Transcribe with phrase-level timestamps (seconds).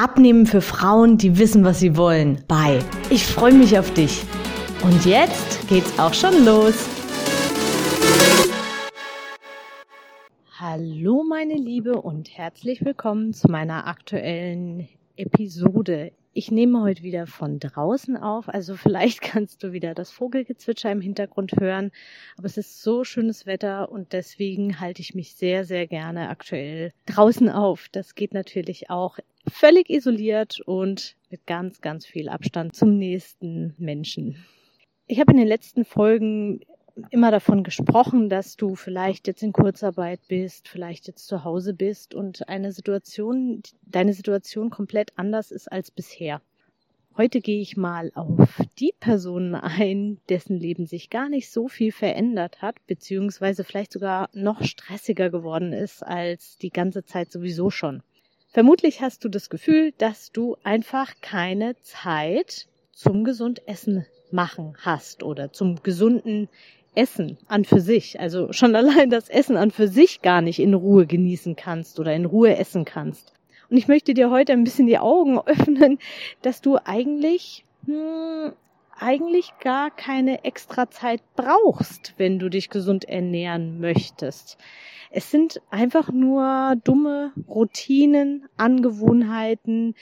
[0.00, 2.44] Abnehmen für Frauen, die wissen, was sie wollen.
[2.46, 2.78] Bye.
[3.10, 4.22] Ich freue mich auf dich.
[4.84, 6.88] Und jetzt geht's auch schon los.
[10.56, 16.12] Hallo meine Liebe und herzlich willkommen zu meiner aktuellen Episode.
[16.32, 21.00] Ich nehme heute wieder von draußen auf, also vielleicht kannst du wieder das Vogelgezwitscher im
[21.00, 21.90] Hintergrund hören,
[22.36, 26.92] aber es ist so schönes Wetter und deswegen halte ich mich sehr, sehr gerne aktuell
[27.06, 27.88] draußen auf.
[27.90, 29.18] Das geht natürlich auch
[29.50, 34.44] völlig isoliert und mit ganz, ganz viel Abstand zum nächsten Menschen.
[35.06, 36.60] Ich habe in den letzten Folgen
[37.10, 42.14] immer davon gesprochen, dass du vielleicht jetzt in Kurzarbeit bist, vielleicht jetzt zu Hause bist
[42.14, 46.40] und eine Situation, deine Situation komplett anders ist als bisher.
[47.16, 51.90] Heute gehe ich mal auf die Personen ein, dessen Leben sich gar nicht so viel
[51.90, 58.02] verändert hat, beziehungsweise vielleicht sogar noch stressiger geworden ist als die ganze Zeit sowieso schon.
[58.50, 65.22] Vermutlich hast du das Gefühl, dass du einfach keine Zeit zum gesund Essen machen hast
[65.22, 66.48] oder zum gesunden
[66.94, 70.74] Essen an für sich, also schon allein das Essen an für sich gar nicht in
[70.74, 73.32] Ruhe genießen kannst oder in Ruhe essen kannst.
[73.70, 75.98] Und ich möchte dir heute ein bisschen die Augen öffnen,
[76.42, 78.52] dass du eigentlich hm,
[78.98, 84.58] eigentlich gar keine extra Zeit brauchst, wenn du dich gesund ernähren möchtest.
[85.10, 89.94] Es sind einfach nur dumme Routinen, Angewohnheiten,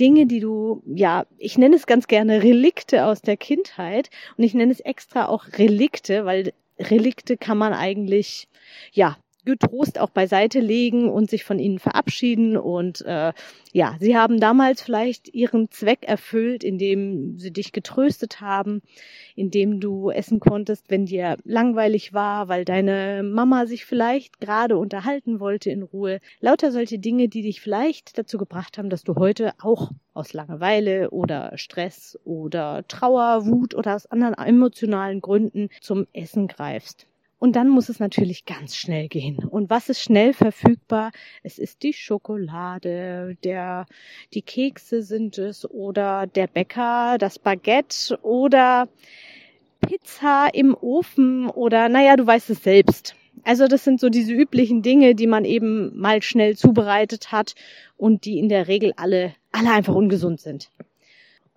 [0.00, 4.54] Dinge, die du, ja, ich nenne es ganz gerne Relikte aus der Kindheit und ich
[4.54, 8.48] nenne es extra auch Relikte, weil Relikte kann man eigentlich,
[8.92, 9.16] ja,
[9.48, 12.56] getrost auch beiseite legen und sich von ihnen verabschieden.
[12.56, 13.32] Und äh,
[13.72, 18.82] ja, sie haben damals vielleicht ihren Zweck erfüllt, indem sie dich getröstet haben,
[19.34, 25.40] indem du essen konntest, wenn dir langweilig war, weil deine Mama sich vielleicht gerade unterhalten
[25.40, 26.20] wollte in Ruhe.
[26.40, 31.10] Lauter solche Dinge, die dich vielleicht dazu gebracht haben, dass du heute auch aus Langeweile
[31.10, 37.06] oder Stress oder Trauer, Wut oder aus anderen emotionalen Gründen zum Essen greifst.
[37.38, 39.38] Und dann muss es natürlich ganz schnell gehen.
[39.38, 41.12] Und was ist schnell verfügbar?
[41.44, 43.86] Es ist die Schokolade, der,
[44.34, 48.88] die Kekse sind es oder der Bäcker, das Baguette oder
[49.80, 53.14] Pizza im Ofen oder, naja, du weißt es selbst.
[53.44, 57.54] Also das sind so diese üblichen Dinge, die man eben mal schnell zubereitet hat
[57.96, 60.70] und die in der Regel alle, alle einfach ungesund sind.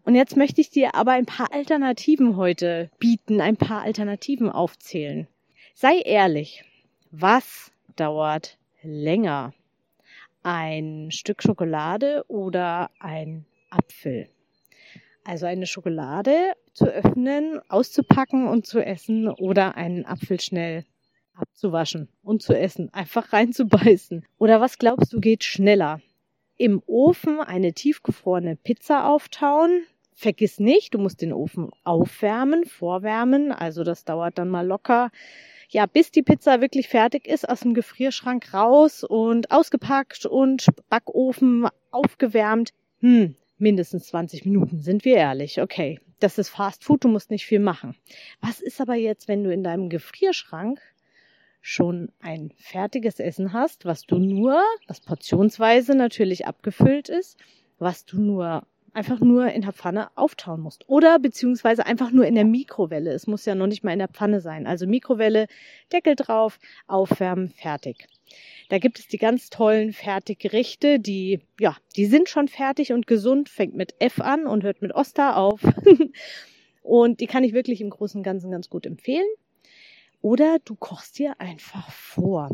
[0.03, 5.27] Und jetzt möchte ich dir aber ein paar Alternativen heute bieten, ein paar Alternativen aufzählen.
[5.73, 6.63] Sei ehrlich,
[7.11, 9.53] was dauert länger?
[10.43, 14.27] Ein Stück Schokolade oder ein Apfel?
[15.23, 20.85] Also eine Schokolade zu öffnen, auszupacken und zu essen oder einen Apfel schnell
[21.33, 24.25] abzuwaschen und zu essen, einfach reinzubeißen.
[24.37, 26.01] Oder was glaubst du geht schneller?
[26.57, 29.83] Im Ofen eine tiefgefrorene Pizza auftauen.
[30.13, 35.09] Vergiss nicht, du musst den Ofen aufwärmen, vorwärmen, also das dauert dann mal locker
[35.71, 41.67] ja, bis die Pizza wirklich fertig ist, aus dem Gefrierschrank raus und ausgepackt und Backofen
[41.91, 42.71] aufgewärmt.
[42.99, 45.61] Hm, mindestens 20 Minuten, sind wir ehrlich.
[45.61, 47.95] Okay, das ist Fast Food, du musst nicht viel machen.
[48.41, 50.79] Was ist aber jetzt, wenn du in deinem Gefrierschrank
[51.61, 57.37] schon ein fertiges Essen hast, was du nur, das portionsweise natürlich abgefüllt ist,
[57.79, 60.87] was du nur einfach nur in der Pfanne auftauen musst.
[60.89, 63.11] Oder beziehungsweise einfach nur in der Mikrowelle.
[63.11, 64.67] Es muss ja noch nicht mal in der Pfanne sein.
[64.67, 65.47] Also Mikrowelle,
[65.91, 68.07] Deckel drauf, aufwärmen, fertig.
[68.69, 73.49] Da gibt es die ganz tollen Fertiggerichte, die, ja, die sind schon fertig und gesund,
[73.49, 75.61] fängt mit F an und hört mit Oster auf.
[76.81, 79.27] und die kann ich wirklich im Großen und Ganzen ganz gut empfehlen.
[80.21, 82.49] Oder du kochst dir einfach vor.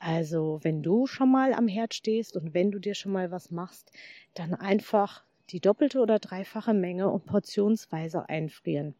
[0.00, 3.50] Also, wenn du schon mal am Herd stehst und wenn du dir schon mal was
[3.50, 3.92] machst,
[4.34, 5.22] dann einfach
[5.52, 8.94] die doppelte oder dreifache Menge und portionsweise einfrieren.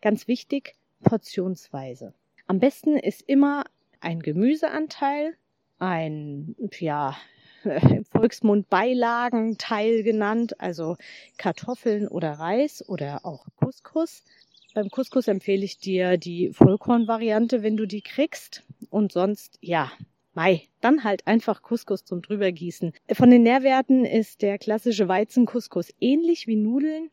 [0.00, 2.14] Ganz wichtig, portionsweise.
[2.46, 3.64] Am besten ist immer
[4.00, 5.36] ein Gemüseanteil,
[5.78, 7.16] ein, ja,
[7.64, 10.96] im Volksmund Beilagenteil genannt, also
[11.36, 14.24] Kartoffeln oder Reis oder auch Couscous.
[14.74, 18.62] Beim Couscous empfehle ich dir die Vollkornvariante, wenn du die kriegst.
[18.88, 19.90] Und sonst, ja,
[20.32, 22.92] Mei, dann halt einfach Couscous zum drübergießen.
[23.12, 27.10] Von den Nährwerten ist der klassische Weizencouscous ähnlich wie Nudeln,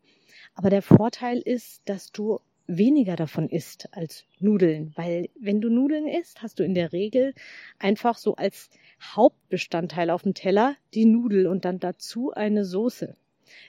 [0.55, 6.07] Aber der Vorteil ist, dass du weniger davon isst als Nudeln, weil wenn du Nudeln
[6.07, 7.33] isst, hast du in der Regel
[7.79, 8.69] einfach so als
[9.01, 13.15] Hauptbestandteil auf dem Teller die Nudel und dann dazu eine Soße.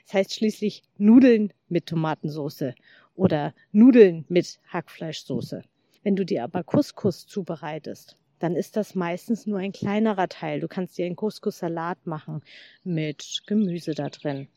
[0.05, 2.73] Das heißt schließlich Nudeln mit Tomatensauce
[3.15, 5.63] oder Nudeln mit Hackfleischsoße.
[6.03, 10.59] Wenn du dir aber Couscous zubereitest, dann ist das meistens nur ein kleinerer Teil.
[10.59, 12.41] Du kannst dir einen Couscous-Salat machen
[12.83, 14.47] mit Gemüse da drin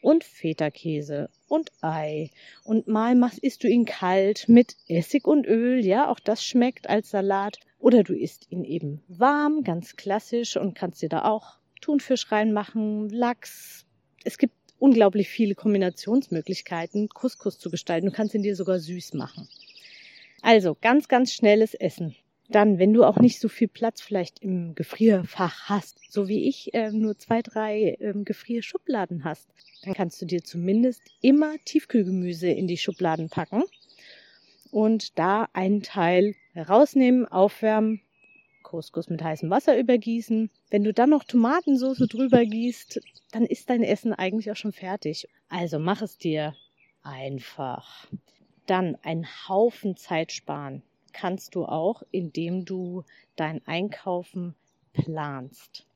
[0.00, 2.30] und Feta-Käse und Ei.
[2.64, 5.84] Und mal machst, isst du ihn kalt mit Essig und Öl.
[5.84, 7.58] Ja, auch das schmeckt als Salat.
[7.78, 13.08] Oder du isst ihn eben warm, ganz klassisch und kannst dir da auch Thunfisch reinmachen,
[13.08, 13.86] Lachs.
[14.24, 18.06] Es gibt unglaublich viele Kombinationsmöglichkeiten, Couscous zu gestalten.
[18.06, 19.48] Du kannst ihn dir sogar süß machen.
[20.42, 22.14] Also ganz, ganz schnelles Essen.
[22.50, 26.72] Dann, wenn du auch nicht so viel Platz vielleicht im Gefrierfach hast, so wie ich
[26.72, 29.48] äh, nur zwei, drei ähm, Gefrierschubladen hast,
[29.82, 33.64] dann kannst du dir zumindest immer Tiefkühlgemüse in die Schubladen packen
[34.70, 38.00] und da einen Teil rausnehmen, aufwärmen,
[38.62, 40.50] Couscous mit heißem Wasser übergießen.
[40.70, 43.00] Wenn du dann noch Tomatensauce drüber gießt,
[43.30, 45.28] dann ist dein Essen eigentlich auch schon fertig.
[45.48, 46.54] Also mach es dir
[47.02, 48.08] einfach.
[48.66, 50.82] Dann einen Haufen Zeit sparen
[51.12, 53.04] kannst du auch, indem du
[53.36, 54.56] dein Einkaufen
[54.92, 55.86] planst.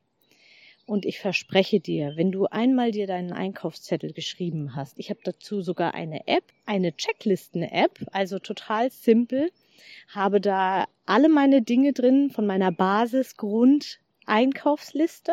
[0.85, 5.61] Und ich verspreche dir, wenn du einmal dir deinen Einkaufszettel geschrieben hast, ich habe dazu
[5.61, 9.49] sogar eine App, eine Checklisten-App, also total simpel,
[10.09, 15.31] habe da alle meine Dinge drin von meiner Basis-Grund-Einkaufsliste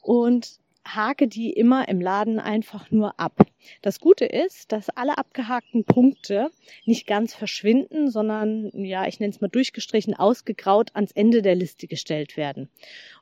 [0.00, 3.46] und hake die immer im Laden einfach nur ab.
[3.82, 6.50] Das Gute ist, dass alle abgehakten Punkte
[6.84, 11.86] nicht ganz verschwinden, sondern, ja, ich nenne es mal durchgestrichen, ausgegraut ans Ende der Liste
[11.86, 12.68] gestellt werden.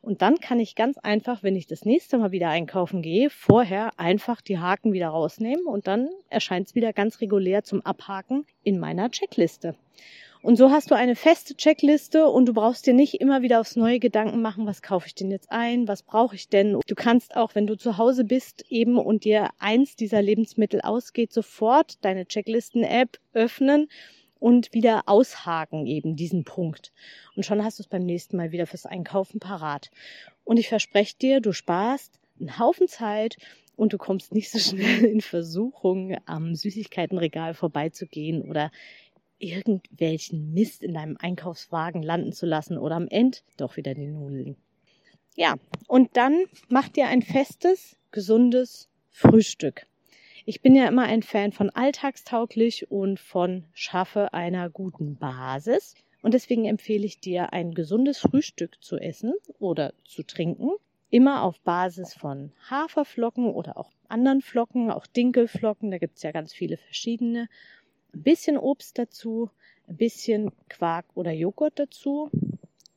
[0.01, 3.99] Und dann kann ich ganz einfach, wenn ich das nächste Mal wieder einkaufen gehe, vorher
[3.99, 8.79] einfach die Haken wieder rausnehmen und dann erscheint es wieder ganz regulär zum Abhaken in
[8.79, 9.77] meiner Checkliste.
[10.43, 13.77] Und so hast du eine feste Checkliste und du brauchst dir nicht immer wieder aufs
[13.77, 16.81] neue Gedanken machen, was kaufe ich denn jetzt ein, was brauche ich denn.
[16.85, 21.33] Du kannst auch, wenn du zu Hause bist eben und dir eins dieser Lebensmittel ausgeht,
[21.33, 23.89] sofort deine Checklisten-App öffnen
[24.41, 26.93] und wieder aushaken eben diesen Punkt.
[27.37, 29.93] Und schon hast du es beim nächsten Mal wieder fürs Einkaufen parat.
[30.43, 33.37] Und ich verspreche dir, du sparst einen Haufen Zeit
[33.77, 38.73] und du kommst nicht so schnell in Versuchung, am Süßigkeitenregal vorbeizugehen oder
[39.43, 44.57] irgendwelchen Mist in deinem Einkaufswagen landen zu lassen oder am Ende doch wieder die Nudeln.
[45.35, 45.57] Ja,
[45.89, 49.87] und dann mach dir ein festes, gesundes Frühstück.
[50.45, 55.95] Ich bin ja immer ein Fan von alltagstauglich und von schaffe einer guten Basis.
[56.21, 60.71] Und deswegen empfehle ich dir, ein gesundes Frühstück zu essen oder zu trinken.
[61.11, 65.91] Immer auf Basis von Haferflocken oder auch anderen Flocken, auch Dinkelflocken.
[65.91, 67.49] Da gibt es ja ganz viele verschiedene
[68.15, 69.51] ein bisschen Obst dazu,
[69.89, 72.31] ein bisschen Quark oder Joghurt dazu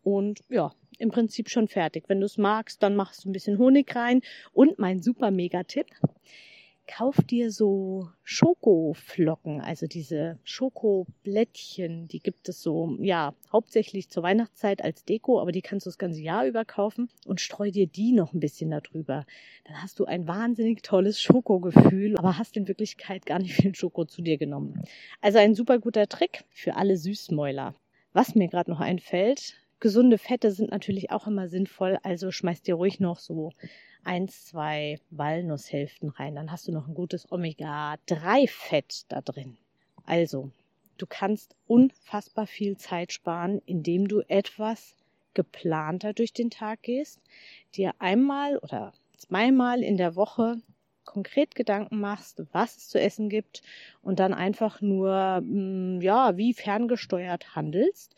[0.03, 2.05] und ja, im Prinzip schon fertig.
[2.07, 4.21] Wenn du es magst, dann machst du ein bisschen Honig rein
[4.53, 5.87] und mein super mega Tipp,
[6.87, 14.83] kauf dir so Schokoflocken, also diese Schokoblättchen, die gibt es so, ja, hauptsächlich zur Weihnachtszeit
[14.83, 18.11] als Deko, aber die kannst du das ganze Jahr über kaufen und streu dir die
[18.11, 19.25] noch ein bisschen darüber.
[19.65, 24.05] Dann hast du ein wahnsinnig tolles Schokogefühl, aber hast in Wirklichkeit gar nicht viel Schoko
[24.05, 24.81] zu dir genommen.
[25.21, 27.75] Also ein super guter Trick für alle Süßmäuler.
[28.13, 32.75] Was mir gerade noch einfällt, gesunde Fette sind natürlich auch immer sinnvoll, also schmeiß dir
[32.75, 33.51] ruhig noch so
[34.03, 36.35] eins, zwei Walnusshälften rein.
[36.35, 39.57] Dann hast du noch ein gutes Omega-3-Fett da drin.
[40.05, 40.51] Also,
[40.97, 44.95] du kannst unfassbar viel Zeit sparen, indem du etwas
[45.33, 47.19] geplanter durch den Tag gehst,
[47.75, 50.57] dir einmal oder zweimal in der Woche
[51.03, 53.61] konkret Gedanken machst, was es zu essen gibt
[54.01, 58.15] und dann einfach nur, mm, ja, wie ferngesteuert handelst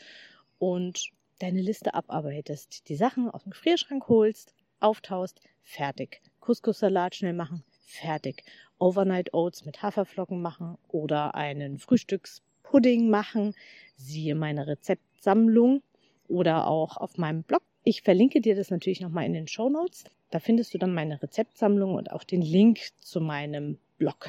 [0.59, 6.21] und deine Liste abarbeitest, die Sachen aus dem Gefrierschrank holst, auftaust, fertig.
[6.39, 8.43] Couscous-Salat schnell machen, fertig.
[8.79, 13.55] Overnight Oats mit Haferflocken machen oder einen Frühstückspudding machen.
[13.95, 15.81] Siehe meine Rezeptsammlung
[16.27, 17.63] oder auch auf meinem Blog.
[17.83, 20.03] Ich verlinke dir das natürlich nochmal in den Show Notes.
[20.29, 24.27] Da findest du dann meine Rezeptsammlung und auch den Link zu meinem Blog.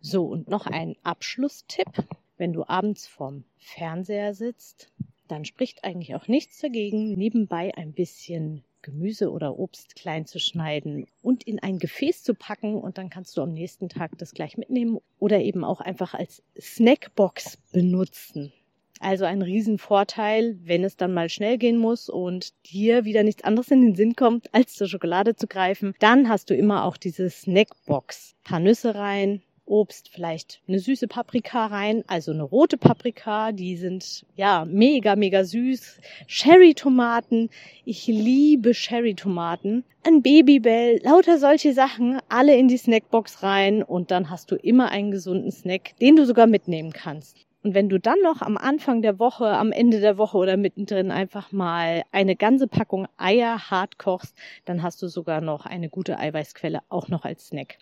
[0.00, 1.88] So, und noch ein Abschlusstipp.
[2.36, 4.92] Wenn du abends vorm Fernseher sitzt,
[5.28, 11.06] dann spricht eigentlich auch nichts dagegen, nebenbei ein bisschen Gemüse oder Obst klein zu schneiden
[11.20, 14.56] und in ein Gefäß zu packen und dann kannst du am nächsten Tag das gleich
[14.56, 18.52] mitnehmen oder eben auch einfach als Snackbox benutzen.
[19.00, 23.70] Also ein Riesenvorteil, wenn es dann mal schnell gehen muss und dir wieder nichts anderes
[23.70, 27.28] in den Sinn kommt, als zur Schokolade zu greifen, dann hast du immer auch diese
[27.28, 28.34] Snackbox.
[28.38, 33.76] Ein paar Nüsse rein, Obst, vielleicht eine süße Paprika rein, also eine rote Paprika, die
[33.76, 36.00] sind ja mega, mega süß.
[36.28, 37.50] Cherry-Tomaten,
[37.84, 39.84] ich liebe Cherry-Tomaten.
[40.04, 44.90] Ein Babybell, lauter solche Sachen, alle in die Snackbox rein und dann hast du immer
[44.90, 47.46] einen gesunden Snack, den du sogar mitnehmen kannst.
[47.66, 51.10] Und wenn du dann noch am Anfang der Woche, am Ende der Woche oder mittendrin
[51.10, 56.16] einfach mal eine ganze Packung Eier hart kochst, dann hast du sogar noch eine gute
[56.16, 57.78] Eiweißquelle auch noch als Snack.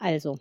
[0.00, 0.38] Also,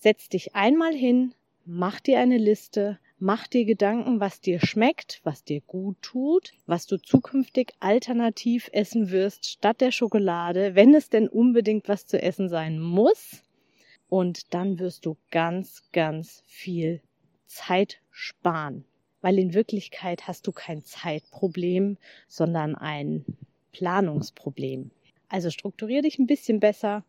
[0.00, 1.34] setz dich einmal hin,
[1.66, 6.86] mach dir eine Liste, mach dir Gedanken, was dir schmeckt, was dir gut tut, was
[6.86, 12.48] du zukünftig alternativ essen wirst statt der Schokolade, wenn es denn unbedingt was zu essen
[12.48, 13.44] sein muss.
[14.08, 17.00] Und dann wirst du ganz, ganz viel
[17.46, 18.84] Zeit sparen,
[19.20, 23.24] weil in Wirklichkeit hast du kein Zeitproblem, sondern ein
[23.72, 24.90] Planungsproblem.
[25.28, 27.04] Also strukturier dich ein bisschen besser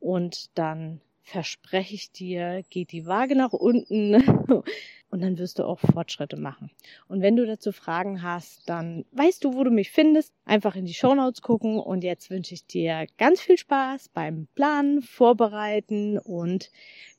[0.00, 4.14] und dann verspreche ich dir, geht die Waage nach unten
[5.10, 6.70] und dann wirst du auch Fortschritte machen.
[7.06, 10.32] Und wenn du dazu Fragen hast, dann weißt du, wo du mich findest.
[10.46, 15.02] Einfach in die Shownotes gucken und jetzt wünsche ich dir ganz viel Spaß beim Planen,
[15.02, 16.70] Vorbereiten und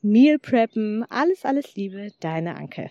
[0.02, 1.04] Meal Preppen.
[1.08, 2.90] Alles, alles Liebe, deine Anke.